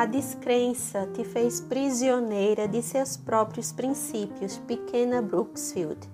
A 0.00 0.06
descrença 0.06 1.06
te 1.12 1.22
fez 1.24 1.60
prisioneira 1.60 2.66
de 2.66 2.82
seus 2.82 3.18
próprios 3.18 3.70
princípios, 3.70 4.56
pequena 4.56 5.20
Brooksfield. 5.20 6.10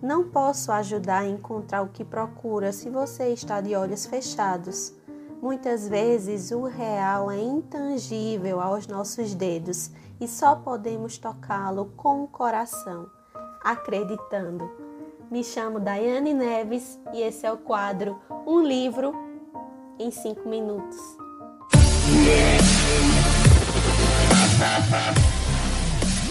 Não 0.00 0.30
posso 0.30 0.70
ajudar 0.70 1.22
a 1.22 1.26
encontrar 1.26 1.82
o 1.82 1.88
que 1.88 2.04
procura 2.04 2.70
se 2.70 2.88
você 2.88 3.32
está 3.32 3.60
de 3.60 3.74
olhos 3.74 4.06
fechados. 4.06 4.94
Muitas 5.42 5.88
vezes 5.88 6.52
o 6.52 6.62
real 6.62 7.28
é 7.28 7.42
intangível 7.42 8.60
aos 8.60 8.86
nossos 8.86 9.34
dedos 9.34 9.90
e 10.20 10.28
só 10.28 10.54
podemos 10.54 11.18
tocá-lo 11.18 11.86
com 11.96 12.22
o 12.22 12.28
coração, 12.28 13.10
acreditando. 13.64 14.70
Me 15.28 15.42
chamo 15.42 15.80
Daiane 15.80 16.32
Neves 16.32 17.00
e 17.12 17.20
esse 17.20 17.44
é 17.44 17.50
o 17.50 17.58
quadro 17.58 18.16
Um 18.46 18.62
Livro 18.62 19.12
em 19.98 20.12
5 20.12 20.48
Minutos. 20.48 21.23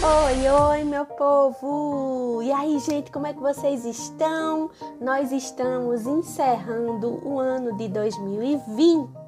Oi, 0.02 0.48
oi, 0.48 0.84
meu 0.84 1.04
povo! 1.04 2.42
E 2.42 2.50
aí, 2.50 2.78
gente, 2.78 3.10
como 3.10 3.26
é 3.26 3.34
que 3.34 3.40
vocês 3.40 3.84
estão? 3.84 4.70
Nós 5.00 5.30
estamos 5.30 6.06
encerrando 6.06 7.20
o 7.26 7.38
ano 7.38 7.76
de 7.76 7.88
2020 7.88 9.23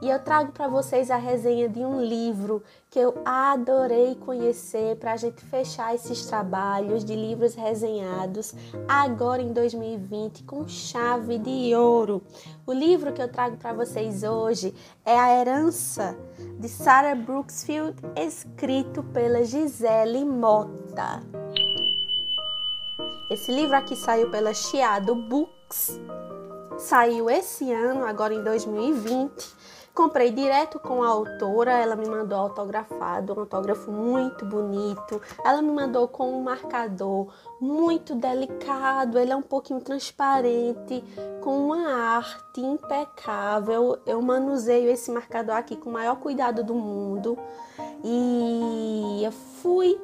e 0.00 0.08
eu 0.08 0.18
trago 0.18 0.52
para 0.52 0.68
vocês 0.68 1.10
a 1.10 1.16
resenha 1.16 1.68
de 1.68 1.80
um 1.80 2.00
livro 2.00 2.62
que 2.90 2.98
eu 2.98 3.14
adorei 3.24 4.14
conhecer 4.16 4.96
para 4.96 5.12
a 5.12 5.16
gente 5.16 5.44
fechar 5.44 5.94
esses 5.94 6.26
trabalhos 6.26 7.04
de 7.04 7.14
livros 7.14 7.54
resenhados 7.54 8.54
agora 8.88 9.40
em 9.40 9.52
2020 9.52 10.44
com 10.44 10.68
chave 10.68 11.38
de 11.38 11.74
ouro. 11.74 12.22
O 12.66 12.72
livro 12.72 13.12
que 13.12 13.22
eu 13.22 13.28
trago 13.28 13.56
para 13.56 13.72
vocês 13.72 14.22
hoje 14.22 14.74
é 15.04 15.18
A 15.18 15.40
Herança 15.40 16.16
de 16.58 16.68
Sarah 16.68 17.14
Brooksfield, 17.14 17.96
escrito 18.16 19.02
pela 19.02 19.44
Gisele 19.44 20.24
Mota. 20.24 21.22
Esse 23.30 23.50
livro 23.50 23.74
aqui 23.74 23.96
saiu 23.96 24.30
pela 24.30 24.52
Chiado 24.52 25.14
Books, 25.14 25.98
saiu 26.82 27.30
esse 27.30 27.72
ano, 27.72 28.04
agora 28.04 28.34
em 28.34 28.42
2020 28.42 29.62
Comprei 29.94 30.30
direto 30.30 30.78
com 30.78 31.02
a 31.02 31.08
autora, 31.08 31.72
ela 31.72 31.94
me 31.94 32.08
mandou 32.08 32.38
autografado, 32.38 33.34
um 33.34 33.40
autógrafo 33.40 33.90
muito 33.90 34.42
bonito. 34.46 35.20
Ela 35.44 35.60
me 35.60 35.70
mandou 35.70 36.08
com 36.08 36.32
um 36.32 36.42
marcador 36.42 37.30
muito 37.60 38.14
delicado, 38.14 39.18
ele 39.18 39.32
é 39.32 39.36
um 39.36 39.42
pouquinho 39.42 39.82
transparente, 39.82 41.04
com 41.42 41.66
uma 41.66 41.92
arte 42.16 42.62
impecável. 42.62 43.98
Eu 44.06 44.22
manuseio 44.22 44.88
esse 44.88 45.10
marcador 45.10 45.56
aqui 45.56 45.76
com 45.76 45.90
o 45.90 45.92
maior 45.92 46.16
cuidado 46.16 46.64
do 46.64 46.74
mundo. 46.74 47.38
E 48.02 49.22
eu 49.22 49.32
fui 49.32 50.00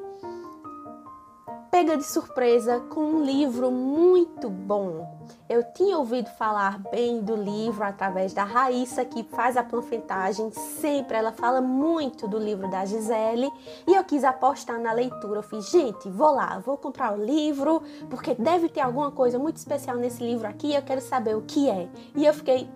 pega 1.79 1.95
de 1.95 2.03
surpresa 2.03 2.81
com 2.89 2.99
um 2.99 3.23
livro 3.23 3.71
muito 3.71 4.49
bom. 4.49 5.17
Eu 5.47 5.63
tinha 5.71 5.97
ouvido 5.97 6.29
falar 6.31 6.77
bem 6.91 7.21
do 7.21 7.37
livro 7.37 7.81
através 7.85 8.33
da 8.33 8.43
Raíssa, 8.43 9.05
que 9.05 9.23
faz 9.23 9.55
a 9.55 9.63
panfletagem 9.63 10.51
sempre. 10.51 11.15
Ela 11.15 11.31
fala 11.31 11.61
muito 11.61 12.27
do 12.27 12.37
livro 12.37 12.69
da 12.69 12.83
Gisele 12.83 13.49
e 13.87 13.95
eu 13.95 14.03
quis 14.03 14.25
apostar 14.25 14.77
na 14.77 14.91
leitura. 14.91 15.39
Eu 15.39 15.43
fiz, 15.43 15.69
gente, 15.69 16.09
vou 16.09 16.35
lá, 16.35 16.59
vou 16.59 16.75
comprar 16.75 17.17
o 17.17 17.23
livro, 17.23 17.81
porque 18.09 18.35
deve 18.35 18.67
ter 18.67 18.81
alguma 18.81 19.11
coisa 19.11 19.39
muito 19.39 19.55
especial 19.55 19.95
nesse 19.95 20.21
livro 20.21 20.49
aqui. 20.49 20.75
Eu 20.75 20.81
quero 20.81 20.99
saber 20.99 21.37
o 21.37 21.43
que 21.43 21.69
é. 21.69 21.87
E 22.13 22.25
eu 22.25 22.33
fiquei 22.33 22.69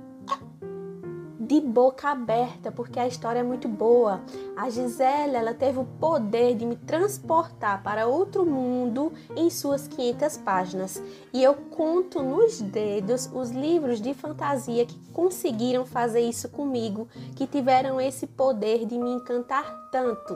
de 1.53 1.61
boca 1.61 2.09
aberta, 2.09 2.71
porque 2.71 2.99
a 2.99 3.07
história 3.07 3.41
é 3.41 3.43
muito 3.43 3.67
boa. 3.67 4.21
A 4.57 4.71
Gisele, 4.71 5.35
ela 5.35 5.53
teve 5.53 5.77
o 5.77 5.85
poder 5.85 6.55
de 6.55 6.65
me 6.65 6.75
transportar 6.75 7.83
para 7.83 8.07
outro 8.07 8.43
mundo 8.43 9.13
em 9.35 9.51
suas 9.51 9.87
500 9.87 10.37
páginas. 10.37 11.03
E 11.31 11.43
eu 11.43 11.53
conto 11.53 12.23
nos 12.23 12.59
dedos 12.59 13.29
os 13.31 13.51
livros 13.51 14.01
de 14.01 14.15
fantasia 14.15 14.83
que 14.83 14.97
conseguiram 15.11 15.85
fazer 15.85 16.21
isso 16.21 16.49
comigo, 16.49 17.07
que 17.35 17.45
tiveram 17.45 18.01
esse 18.01 18.25
poder 18.25 18.87
de 18.87 18.97
me 18.97 19.11
encantar 19.11 19.89
tanto 19.91 20.35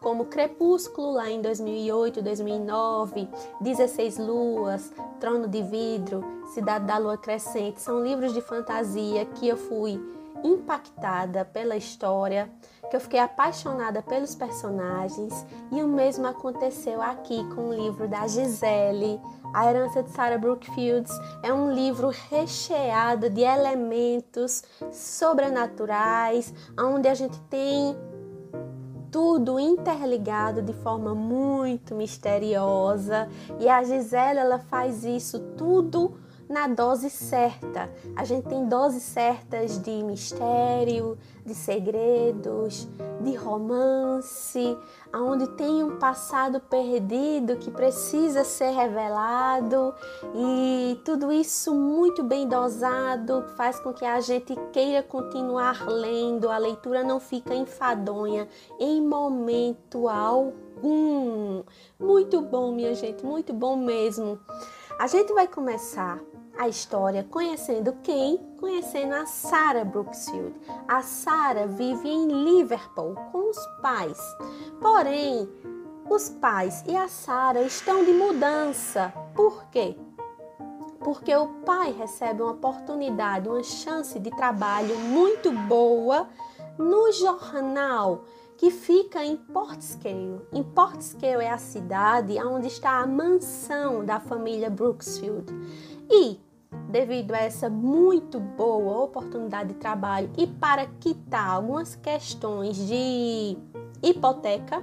como 0.00 0.26
Crepúsculo 0.26 1.12
lá 1.12 1.28
em 1.28 1.40
2008, 1.40 2.22
2009, 2.22 3.28
16 3.60 4.18
Luas, 4.18 4.92
Trono 5.18 5.48
de 5.48 5.60
Vidro, 5.62 6.22
Cidade 6.54 6.84
da 6.84 6.98
Lua 6.98 7.16
Crescente, 7.16 7.80
são 7.80 8.04
livros 8.04 8.32
de 8.32 8.40
fantasia 8.40 9.24
que 9.24 9.48
eu 9.48 9.56
fui 9.56 10.00
impactada 10.44 11.44
pela 11.44 11.76
história, 11.76 12.50
que 12.90 12.96
eu 12.96 13.00
fiquei 13.00 13.20
apaixonada 13.20 14.02
pelos 14.02 14.34
personagens 14.34 15.46
e 15.70 15.82
o 15.82 15.88
mesmo 15.88 16.26
aconteceu 16.26 17.02
aqui 17.02 17.44
com 17.54 17.68
o 17.68 17.74
livro 17.74 18.08
da 18.08 18.26
Gisele. 18.26 19.20
A 19.52 19.68
Herança 19.68 20.02
de 20.02 20.10
Sarah 20.10 20.38
Brookfields 20.38 21.12
é 21.42 21.52
um 21.52 21.72
livro 21.72 22.10
recheado 22.30 23.28
de 23.28 23.42
elementos 23.42 24.62
sobrenaturais, 24.92 26.52
onde 26.78 27.08
a 27.08 27.14
gente 27.14 27.38
tem 27.42 27.96
tudo 29.10 29.58
interligado 29.58 30.60
de 30.62 30.72
forma 30.72 31.14
muito 31.14 31.94
misteriosa 31.94 33.28
e 33.58 33.68
a 33.68 33.82
Gisele 33.82 34.38
ela 34.38 34.58
faz 34.58 35.04
isso 35.04 35.38
tudo 35.56 36.18
na 36.48 36.66
dose 36.66 37.10
certa. 37.10 37.90
A 38.16 38.24
gente 38.24 38.48
tem 38.48 38.66
doses 38.66 39.02
certas 39.02 39.78
de 39.80 40.02
mistério, 40.02 41.18
de 41.44 41.54
segredos, 41.54 42.88
de 43.20 43.34
romance, 43.34 44.76
aonde 45.12 45.46
tem 45.50 45.82
um 45.82 45.98
passado 45.98 46.60
perdido 46.60 47.56
que 47.56 47.70
precisa 47.70 48.44
ser 48.44 48.70
revelado 48.70 49.94
e 50.34 51.00
tudo 51.04 51.32
isso 51.32 51.74
muito 51.74 52.22
bem 52.22 52.48
dosado 52.48 53.44
faz 53.56 53.78
com 53.80 53.92
que 53.92 54.04
a 54.04 54.20
gente 54.20 54.54
queira 54.72 55.02
continuar 55.02 55.86
lendo. 55.86 56.48
A 56.48 56.58
leitura 56.58 57.02
não 57.02 57.20
fica 57.20 57.54
enfadonha 57.54 58.48
em 58.78 59.00
momento 59.00 60.08
algum. 60.08 61.62
Muito 61.98 62.40
bom, 62.40 62.72
minha 62.72 62.94
gente, 62.94 63.24
muito 63.24 63.52
bom 63.52 63.76
mesmo. 63.76 64.38
A 64.98 65.06
gente 65.06 65.32
vai 65.32 65.46
começar 65.46 66.20
a 66.58 66.66
história 66.68 67.22
conhecendo 67.22 67.96
quem? 68.02 68.36
Conhecendo 68.58 69.14
a 69.14 69.26
Sarah 69.26 69.84
Brooksfield. 69.84 70.52
A 70.88 71.02
Sarah 71.02 71.66
vive 71.66 72.08
em 72.08 72.26
Liverpool 72.26 73.14
com 73.30 73.48
os 73.48 73.66
pais. 73.80 74.18
Porém, 74.80 75.48
os 76.10 76.28
pais 76.28 76.82
e 76.88 76.96
a 76.96 77.06
Sarah 77.06 77.62
estão 77.62 78.04
de 78.04 78.12
mudança. 78.12 79.12
Por 79.36 79.66
quê? 79.66 79.96
Porque 80.98 81.34
o 81.34 81.46
pai 81.64 81.92
recebe 81.92 82.42
uma 82.42 82.50
oportunidade, 82.50 83.48
uma 83.48 83.62
chance 83.62 84.18
de 84.18 84.30
trabalho 84.30 84.98
muito 84.98 85.52
boa 85.52 86.28
no 86.76 87.12
jornal 87.12 88.24
que 88.56 88.72
fica 88.72 89.24
em 89.24 89.36
Portscale. 89.36 90.40
Em 90.52 90.64
Portscale 90.64 91.44
é 91.44 91.50
a 91.50 91.58
cidade 91.58 92.36
onde 92.42 92.66
está 92.66 92.98
a 92.98 93.06
mansão 93.06 94.04
da 94.04 94.18
família 94.18 94.68
Brooksfield. 94.68 95.46
E 96.10 96.40
devido 96.88 97.32
a 97.32 97.38
essa 97.38 97.68
muito 97.68 98.40
boa 98.40 99.04
oportunidade 99.04 99.74
de 99.74 99.74
trabalho 99.74 100.30
e 100.36 100.46
para 100.46 100.86
quitar 100.98 101.50
algumas 101.50 101.94
questões 101.94 102.76
de 102.76 103.56
hipoteca, 104.02 104.82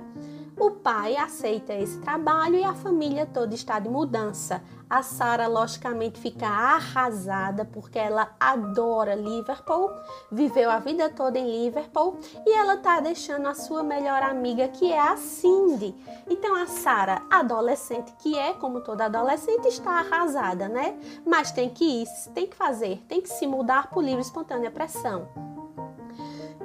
o 0.58 0.72
pai 0.72 1.18
aceita 1.18 1.74
esse 1.74 2.00
trabalho 2.00 2.56
e 2.56 2.64
a 2.64 2.74
família 2.74 3.26
toda 3.26 3.54
está 3.54 3.78
de 3.80 3.90
mudança. 3.90 4.62
A 4.90 5.02
Sara, 5.02 5.48
logicamente, 5.48 6.20
fica 6.20 6.48
arrasada 6.48 7.66
porque 7.66 7.98
ela 7.98 8.36
adora 8.40 9.16
Liverpool, 9.16 9.90
viveu 10.32 10.70
a 10.70 10.80
vida 10.80 11.10
toda 11.10 11.40
em 11.40 11.64
Liverpool 11.64 12.18
e 12.46 12.54
ela 12.54 12.78
tá 12.78 13.00
deixando 13.00 13.48
a 13.48 13.56
sua 13.56 13.84
melhor 13.84 14.22
amiga, 14.22 14.68
que 14.68 14.94
é 14.94 15.00
a 15.00 15.18
Cindy. 15.18 15.96
Então, 16.30 16.56
a 16.56 16.68
Sara, 16.68 17.24
adolescente 17.32 18.14
que 18.20 18.38
é, 18.38 18.54
como 18.54 18.82
toda 18.82 19.06
adolescente, 19.06 19.68
está 19.68 20.00
arrasada, 20.00 20.70
né? 20.70 20.98
Mas 21.26 21.52
tem 21.52 21.70
que 21.70 22.04
ir, 22.04 22.08
tem 22.34 22.48
que 22.48 22.56
fazer, 22.56 23.04
tem 23.08 23.22
que 23.22 23.30
se 23.30 23.48
mudar 23.48 23.90
por 23.90 24.04
livre 24.04 24.20
e 24.20 24.22
espontânea 24.22 24.70
pressão. 24.70 25.28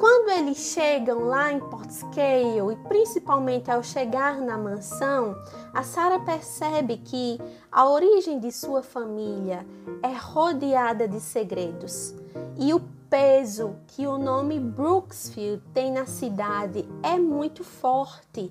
Quando 0.00 0.30
eles 0.30 0.56
chegam 0.56 1.26
lá 1.26 1.52
em 1.52 1.60
Portscale 1.60 2.72
e 2.72 2.88
principalmente 2.88 3.70
ao 3.70 3.82
chegar 3.82 4.40
na 4.40 4.56
mansão, 4.56 5.36
a 5.74 5.82
Sarah 5.82 6.20
percebe 6.20 6.96
que 6.96 7.38
a 7.70 7.86
origem 7.86 8.40
de 8.40 8.50
sua 8.50 8.82
família 8.82 9.66
é 10.02 10.14
rodeada 10.14 11.06
de 11.06 11.20
segredos 11.20 12.14
e 12.56 12.72
o 12.72 12.80
peso 13.10 13.76
que 13.88 14.06
o 14.06 14.16
nome 14.16 14.58
Brooksfield 14.58 15.62
tem 15.74 15.92
na 15.92 16.06
cidade 16.06 16.88
é 17.02 17.18
muito 17.18 17.62
forte. 17.62 18.50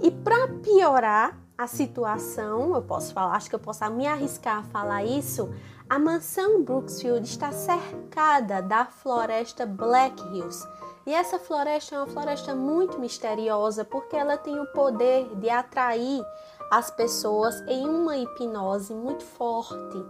E 0.00 0.08
para 0.08 0.46
piorar 0.62 1.36
a 1.60 1.66
situação, 1.66 2.74
eu 2.74 2.80
posso 2.80 3.12
falar, 3.12 3.36
acho 3.36 3.50
que 3.50 3.54
eu 3.54 3.58
posso 3.58 3.84
me 3.90 4.06
arriscar 4.06 4.60
a 4.60 4.62
falar 4.62 5.04
isso, 5.04 5.52
a 5.90 5.98
mansão 5.98 6.62
Brooksfield 6.62 7.28
está 7.28 7.52
cercada 7.52 8.62
da 8.62 8.86
floresta 8.86 9.66
Black 9.66 10.22
Hills. 10.32 10.66
E 11.06 11.12
essa 11.12 11.38
floresta 11.38 11.94
é 11.94 11.98
uma 11.98 12.06
floresta 12.06 12.54
muito 12.54 12.98
misteriosa 12.98 13.84
porque 13.84 14.16
ela 14.16 14.38
tem 14.38 14.58
o 14.58 14.72
poder 14.72 15.36
de 15.36 15.50
atrair 15.50 16.24
as 16.70 16.90
pessoas 16.90 17.60
em 17.66 17.86
uma 17.86 18.16
hipnose 18.16 18.94
muito 18.94 19.24
forte. 19.24 20.04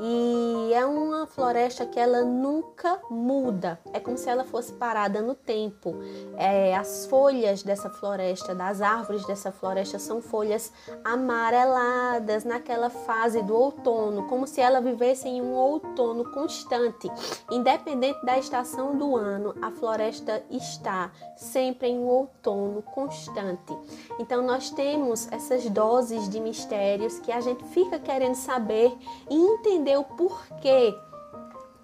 E 0.00 0.72
é 0.74 0.84
uma 0.84 1.26
floresta 1.26 1.86
que 1.86 2.00
ela 2.00 2.22
nunca 2.22 2.98
muda, 3.10 3.78
é 3.92 4.00
como 4.00 4.16
se 4.16 4.28
ela 4.28 4.44
fosse 4.44 4.72
parada 4.72 5.20
no 5.22 5.34
tempo. 5.34 5.94
É, 6.36 6.74
as 6.74 7.06
folhas 7.06 7.62
dessa 7.62 7.90
floresta, 7.90 8.54
das 8.54 8.80
árvores 8.80 9.24
dessa 9.26 9.52
floresta, 9.52 9.98
são 9.98 10.20
folhas 10.20 10.72
amareladas 11.04 12.44
naquela 12.44 12.90
fase 12.90 13.42
do 13.42 13.54
outono, 13.54 14.26
como 14.26 14.46
se 14.46 14.60
ela 14.60 14.80
vivesse 14.80 15.28
em 15.28 15.40
um 15.42 15.52
outono 15.52 16.24
constante. 16.32 17.10
Independente 17.50 18.24
da 18.24 18.38
estação 18.38 18.96
do 18.96 19.16
ano, 19.16 19.54
a 19.60 19.70
floresta 19.70 20.42
está 20.50 21.12
sempre 21.36 21.88
em 21.88 21.98
um 21.98 22.06
outono 22.06 22.82
constante. 22.82 23.76
Então, 24.18 24.42
nós 24.42 24.70
temos 24.70 25.30
essas 25.30 25.68
doses 25.68 25.99
de 26.08 26.40
mistérios 26.40 27.18
que 27.18 27.30
a 27.30 27.40
gente 27.40 27.62
fica 27.64 27.98
querendo 27.98 28.34
saber 28.34 28.92
e 29.28 29.34
entender 29.34 29.98
o 29.98 30.04
porquê. 30.04 30.94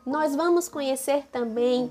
Nós 0.06 0.34
vamos 0.34 0.68
conhecer 0.68 1.26
também 1.30 1.90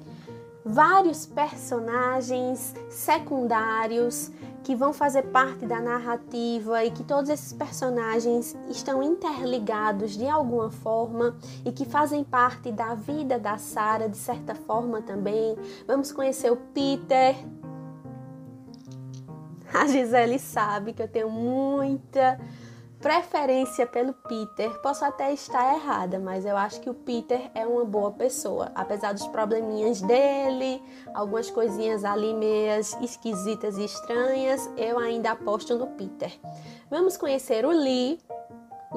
vários 0.66 1.26
personagens 1.26 2.74
secundários 2.90 4.32
que 4.66 4.74
vão 4.76 4.92
fazer 4.92 5.22
parte 5.28 5.64
da 5.68 5.80
narrativa 5.80 6.84
e 6.84 6.90
que 6.90 7.04
todos 7.04 7.30
esses 7.30 7.54
personagens 7.54 8.58
estão 8.68 9.04
interligados 9.04 10.18
de 10.18 10.28
alguma 10.28 10.72
forma 10.72 11.38
e 11.64 11.72
que 11.72 11.86
fazem 11.86 12.24
parte 12.24 12.72
da 12.72 12.96
vida 12.96 13.38
da 13.38 13.60
Sara 13.60 14.10
de 14.10 14.18
certa 14.18 14.56
forma 14.56 15.04
também. 15.04 15.56
Vamos 15.86 16.12
conhecer 16.12 16.52
o 16.52 16.58
Peter, 16.74 17.36
a 19.82 19.88
Gisele 19.88 20.40
sabe 20.40 20.94
que 20.94 21.02
eu 21.02 21.08
tenho 21.08 21.30
muita 21.30 22.40
preferência 23.02 23.86
pelo 23.86 24.14
Peter. 24.14 24.82
Posso 24.82 25.04
até 25.04 25.34
estar 25.34 25.76
errada, 25.76 26.18
mas 26.18 26.46
eu 26.46 26.56
acho 26.56 26.80
que 26.80 26.90
o 26.90 26.94
Peter 26.94 27.52
é 27.54 27.68
uma 27.68 27.84
boa 27.84 28.12
pessoa. 28.12 28.72
Apesar 28.74 29.14
dos 29.14 29.28
probleminhas 29.28 30.02
dele, 30.02 30.82
algumas 31.14 31.50
coisinhas 31.52 32.04
ali 32.06 32.34
meias 32.34 32.98
esquisitas 33.02 33.78
e 33.78 33.86
estranhas, 33.86 34.68
eu 34.78 34.98
ainda 34.98 35.32
aposto 35.32 35.76
no 35.76 35.88
Peter. 35.88 36.32
Vamos 36.90 37.18
conhecer 37.18 37.66
o 37.66 37.70
Lee, 37.70 38.20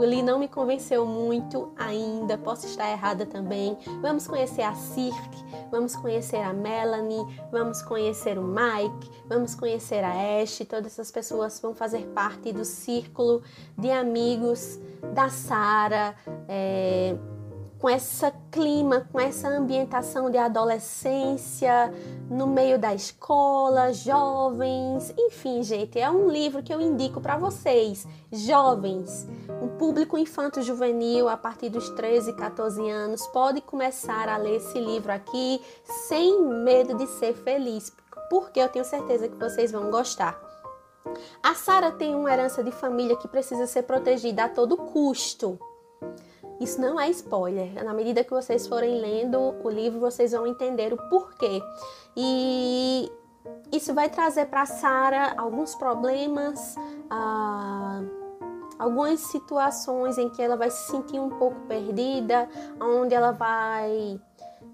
Lee 0.00 0.22
não 0.22 0.38
me 0.38 0.48
convenceu 0.48 1.04
muito 1.06 1.72
ainda, 1.76 2.38
posso 2.38 2.66
estar 2.66 2.90
errada 2.90 3.26
também. 3.26 3.76
Vamos 4.00 4.26
conhecer 4.26 4.62
a 4.62 4.74
Cirque, 4.74 5.44
vamos 5.70 5.96
conhecer 5.96 6.38
a 6.38 6.52
Melanie, 6.52 7.24
vamos 7.50 7.82
conhecer 7.82 8.38
o 8.38 8.42
Mike, 8.42 9.10
vamos 9.28 9.54
conhecer 9.54 10.04
a 10.04 10.40
Ash. 10.42 10.58
Todas 10.68 10.92
essas 10.92 11.10
pessoas 11.10 11.58
vão 11.60 11.74
fazer 11.74 12.06
parte 12.14 12.52
do 12.52 12.64
círculo 12.64 13.42
de 13.76 13.90
amigos 13.90 14.78
da 15.14 15.28
Sara. 15.28 16.14
É 16.48 17.16
com 17.78 17.88
esse 17.88 18.30
clima, 18.50 19.06
com 19.12 19.20
essa 19.20 19.48
ambientação 19.48 20.30
de 20.30 20.36
adolescência, 20.36 21.92
no 22.28 22.46
meio 22.46 22.78
da 22.78 22.94
escola, 22.94 23.92
jovens, 23.92 25.14
enfim, 25.16 25.62
gente, 25.62 25.98
é 25.98 26.10
um 26.10 26.28
livro 26.28 26.62
que 26.62 26.74
eu 26.74 26.80
indico 26.80 27.20
para 27.20 27.36
vocês, 27.36 28.06
jovens, 28.32 29.28
um 29.62 29.68
público 29.68 30.18
infanto-juvenil 30.18 31.28
a 31.28 31.36
partir 31.36 31.70
dos 31.70 31.88
13, 31.90 32.32
14 32.34 32.90
anos, 32.90 33.26
pode 33.28 33.60
começar 33.60 34.28
a 34.28 34.36
ler 34.36 34.56
esse 34.56 34.78
livro 34.80 35.12
aqui 35.12 35.60
sem 36.08 36.42
medo 36.42 36.94
de 36.94 37.06
ser 37.06 37.34
feliz, 37.34 37.92
porque 38.28 38.60
eu 38.60 38.68
tenho 38.68 38.84
certeza 38.84 39.28
que 39.28 39.36
vocês 39.36 39.70
vão 39.70 39.90
gostar. 39.90 40.38
A 41.42 41.54
Sara 41.54 41.90
tem 41.90 42.14
uma 42.14 42.30
herança 42.30 42.62
de 42.62 42.70
família 42.70 43.16
que 43.16 43.28
precisa 43.28 43.66
ser 43.66 43.84
protegida 43.84 44.44
a 44.44 44.48
todo 44.48 44.76
custo. 44.76 45.58
Isso 46.60 46.80
não 46.80 46.98
é 46.98 47.08
spoiler. 47.10 47.84
Na 47.84 47.94
medida 47.94 48.24
que 48.24 48.30
vocês 48.30 48.66
forem 48.66 49.00
lendo 49.00 49.54
o 49.62 49.68
livro, 49.68 50.00
vocês 50.00 50.32
vão 50.32 50.46
entender 50.46 50.92
o 50.92 50.96
porquê. 51.08 51.62
E 52.16 53.10
isso 53.70 53.94
vai 53.94 54.08
trazer 54.08 54.46
para 54.46 54.66
Sara 54.66 55.34
alguns 55.36 55.74
problemas, 55.74 56.74
ah, 57.08 58.02
algumas 58.78 59.20
situações 59.20 60.18
em 60.18 60.28
que 60.30 60.42
ela 60.42 60.56
vai 60.56 60.70
se 60.70 60.90
sentir 60.90 61.20
um 61.20 61.30
pouco 61.30 61.60
perdida, 61.68 62.48
onde 62.80 63.14
ela 63.14 63.32
vai 63.32 64.20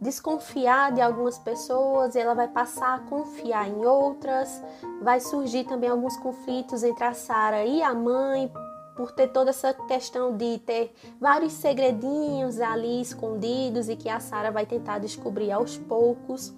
desconfiar 0.00 0.92
de 0.92 1.00
algumas 1.00 1.38
pessoas 1.38 2.16
ela 2.16 2.34
vai 2.34 2.48
passar 2.48 2.94
a 2.94 2.98
confiar 3.00 3.68
em 3.68 3.84
outras. 3.84 4.62
Vai 5.02 5.20
surgir 5.20 5.64
também 5.64 5.90
alguns 5.90 6.16
conflitos 6.18 6.82
entre 6.82 7.04
a 7.04 7.14
Sara 7.14 7.64
e 7.64 7.82
a 7.82 7.94
mãe 7.94 8.52
por 8.96 9.12
ter 9.12 9.28
toda 9.28 9.50
essa 9.50 9.72
questão 9.72 10.36
de 10.36 10.58
ter 10.58 10.92
vários 11.20 11.52
segredinhos 11.52 12.60
ali 12.60 13.00
escondidos 13.00 13.88
e 13.88 13.96
que 13.96 14.08
a 14.08 14.20
Sara 14.20 14.50
vai 14.50 14.66
tentar 14.66 14.98
descobrir 14.98 15.50
aos 15.50 15.76
poucos. 15.76 16.54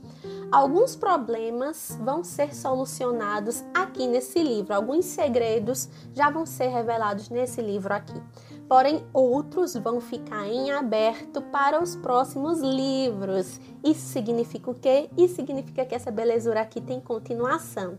Alguns 0.51 0.95
problemas 0.95 1.99
vão 2.01 2.23
ser 2.23 2.55
solucionados 2.55 3.65
aqui 3.75 4.07
nesse 4.07 4.43
livro, 4.43 4.75
alguns 4.75 5.05
segredos 5.05 5.89
já 6.15 6.31
vão 6.31 6.47
ser 6.47 6.69
revelados 6.69 7.29
nesse 7.31 7.61
livro 7.61 7.93
aqui. 7.93 8.21
Porém, 8.69 9.05
outros 9.13 9.75
vão 9.75 10.01
ficar 10.01 10.47
em 10.49 10.73
aberto 10.73 11.41
para 11.41 11.81
os 11.81 11.95
próximos 11.95 12.61
livros. 12.61 13.61
Isso 13.85 14.09
significa 14.09 14.71
o 14.71 14.75
quê? 14.75 15.09
Isso 15.17 15.37
significa 15.37 15.85
que 15.85 15.95
essa 15.95 16.11
belezura 16.11 16.61
aqui 16.61 16.81
tem 16.81 17.01
continuação. 17.01 17.97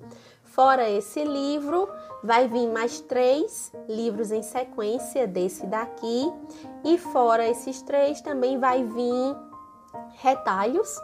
Fora 0.57 0.89
esse 0.89 1.23
livro, 1.23 1.87
vai 2.23 2.47
vir 2.47 2.67
mais 2.67 2.99
três 2.99 3.71
livros 3.87 4.31
em 4.31 4.41
sequência 4.41 5.27
desse 5.27 5.67
daqui. 5.67 6.33
E 6.83 6.97
fora 6.97 7.47
esses 7.47 7.79
três, 7.83 8.21
também 8.21 8.57
vai 8.57 8.83
vir 8.83 9.35
retalhos, 10.15 10.99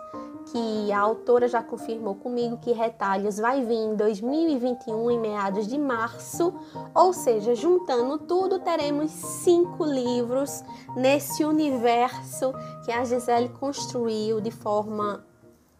que 0.48 0.92
a 0.92 1.00
autora 1.00 1.48
já 1.48 1.62
confirmou 1.62 2.16
comigo 2.16 2.58
que 2.58 2.72
retalhos 2.72 3.38
vai 3.38 3.64
vir 3.64 3.76
em 3.76 3.96
2021, 3.96 5.12
em 5.12 5.20
meados 5.20 5.68
de 5.68 5.78
março. 5.78 6.52
Ou 6.96 7.14
seja, 7.14 7.54
juntando 7.54 8.18
tudo, 8.18 8.58
teremos 8.58 9.12
cinco 9.12 9.86
livros 9.86 10.64
nesse 10.96 11.46
universo 11.46 12.56
que 12.84 12.92
a 12.92 13.04
Gisele 13.04 13.50
construiu 13.50 14.42
de 14.42 14.50
forma 14.50 15.24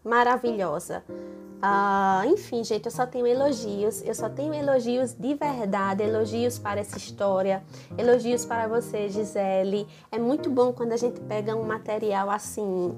maravilhosa. 0.04 1.02
Ah, 1.66 2.24
enfim, 2.26 2.62
gente, 2.62 2.84
eu 2.84 2.90
só 2.90 3.06
tenho 3.06 3.26
elogios, 3.26 4.02
eu 4.04 4.14
só 4.14 4.28
tenho 4.28 4.52
elogios 4.52 5.14
de 5.14 5.32
verdade, 5.32 6.02
elogios 6.02 6.58
para 6.58 6.78
essa 6.78 6.98
história, 6.98 7.64
elogios 7.96 8.44
para 8.44 8.68
você, 8.68 9.08
Gisele. 9.08 9.86
É 10.12 10.18
muito 10.18 10.50
bom 10.50 10.74
quando 10.74 10.92
a 10.92 10.98
gente 10.98 11.18
pega 11.22 11.56
um 11.56 11.62
material 11.62 12.28
assim, 12.28 12.94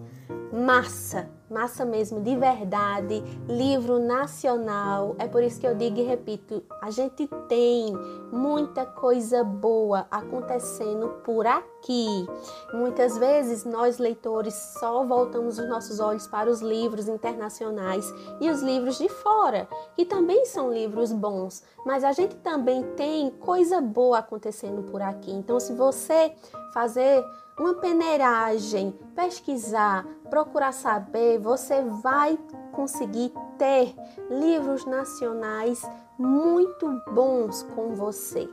massa, 0.53 1.31
massa 1.50 1.85
mesmo, 1.85 2.21
de 2.21 2.37
verdade, 2.37 3.23
livro 3.49 3.99
nacional. 3.99 5.15
É 5.19 5.26
por 5.26 5.43
isso 5.43 5.61
que 5.61 5.67
eu 5.67 5.75
digo 5.75 5.99
e 5.99 6.03
repito: 6.03 6.62
a 6.83 6.91
gente 6.91 7.29
tem 7.49 7.95
muita 8.33 8.85
coisa 8.85 9.45
boa 9.45 10.07
acontecendo 10.11 11.09
por 11.25 11.47
aqui. 11.47 12.26
Muitas 12.73 13.17
vezes 13.19 13.65
nós, 13.65 13.99
leitores, 13.99 14.55
só 14.79 15.05
voltamos 15.05 15.59
os 15.59 15.69
nossos 15.69 16.00
olhos 16.00 16.26
para 16.26 16.50
os 16.50 16.61
livros 16.61 17.09
internacionais 17.09 18.12
e 18.41 18.50
os 18.50 18.62
livros 18.62 18.99
de 18.99 19.09
fora, 19.09 19.69
que 19.95 20.05
também 20.05 20.45
são 20.47 20.73
livros 20.73 21.12
bons, 21.12 21.62
mas 21.85 22.05
a 22.05 22.12
gente 22.12 22.35
também 22.37 22.83
tem 22.97 23.31
coisa 23.31 23.81
boa 23.81 24.19
acontecendo 24.19 24.83
por 24.83 25.00
aqui. 25.00 25.31
Então, 25.31 25.61
se 25.61 25.73
você 25.73 26.35
fazer 26.73 27.25
uma 27.59 27.75
peneiragem, 27.75 28.95
pesquisar, 29.15 30.07
procurar 30.29 30.73
saber, 30.73 31.39
você 31.39 31.83
vai 31.83 32.39
conseguir 32.73 33.33
ter 33.57 33.95
livros 34.31 34.85
nacionais 34.85 35.83
muito 36.19 37.03
bons 37.13 37.63
com 37.75 37.95
você. 37.95 38.49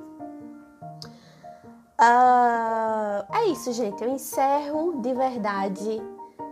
Uh, 2.00 3.24
é 3.33 3.45
isso, 3.48 3.72
gente. 3.74 4.03
Eu 4.03 4.10
encerro 4.10 5.01
de 5.01 5.13
verdade 5.13 6.01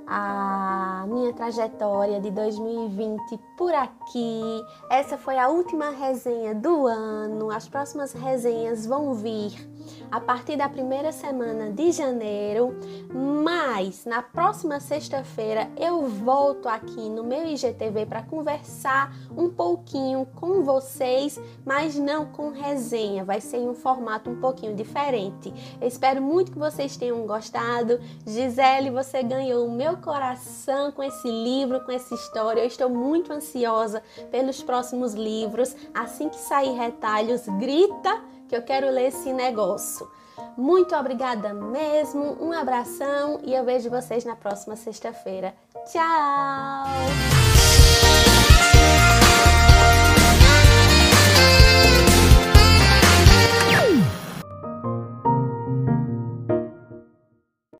a 0.07 1.05
minha 1.07 1.33
trajetória 1.33 2.19
de 2.19 2.29
2020 2.31 3.39
por 3.57 3.73
aqui. 3.73 4.61
Essa 4.89 5.17
foi 5.17 5.37
a 5.37 5.47
última 5.47 5.89
resenha 5.89 6.53
do 6.53 6.85
ano. 6.85 7.49
As 7.49 7.67
próximas 7.67 8.11
resenhas 8.11 8.85
vão 8.85 9.13
vir 9.13 9.70
a 10.09 10.19
partir 10.19 10.55
da 10.55 10.69
primeira 10.69 11.11
semana 11.11 11.71
de 11.71 11.91
janeiro, 11.91 12.75
mas 13.13 14.05
na 14.05 14.21
próxima 14.21 14.79
sexta-feira 14.79 15.69
eu 15.77 16.07
volto 16.07 16.67
aqui 16.67 17.09
no 17.09 17.23
meu 17.23 17.45
IGTV 17.45 18.05
para 18.05 18.23
conversar 18.23 19.13
um 19.35 19.49
pouquinho 19.49 20.25
com 20.35 20.63
vocês, 20.63 21.39
mas 21.65 21.95
não 21.95 22.25
com 22.25 22.49
resenha, 22.51 23.23
vai 23.23 23.41
ser 23.41 23.57
em 23.57 23.69
um 23.69 23.73
formato 23.73 24.29
um 24.29 24.39
pouquinho 24.39 24.75
diferente. 24.75 25.53
Eu 25.79 25.87
espero 25.87 26.21
muito 26.21 26.51
que 26.51 26.59
vocês 26.59 26.97
tenham 26.97 27.25
gostado. 27.25 27.99
Gisele, 28.25 28.89
você 28.89 29.23
ganhou 29.23 29.65
o 29.65 29.71
meu 29.71 29.97
coração 29.97 30.91
com 30.91 31.03
esse 31.03 31.29
livro, 31.29 31.83
com 31.85 31.91
essa 31.91 32.13
história. 32.13 32.61
Eu 32.61 32.67
estou 32.67 32.89
muito 32.89 33.31
ansiosa 33.31 34.03
pelos 34.29 34.61
próximos 34.61 35.13
livros. 35.13 35.75
Assim 35.93 36.29
que 36.29 36.37
sair 36.37 36.73
retalhos, 36.73 37.47
grita 37.59 38.21
que 38.51 38.55
eu 38.57 38.61
quero 38.61 38.89
ler 38.89 39.07
esse 39.07 39.31
negócio. 39.31 40.11
Muito 40.57 40.93
obrigada 40.93 41.53
mesmo, 41.53 42.37
um 42.41 42.51
abração 42.51 43.39
e 43.45 43.53
eu 43.53 43.63
vejo 43.63 43.89
vocês 43.89 44.25
na 44.25 44.35
próxima 44.35 44.75
sexta-feira. 44.75 45.55
Tchau! 45.89 46.83